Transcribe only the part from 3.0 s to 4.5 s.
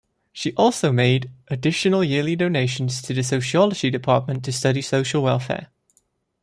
to the sociology department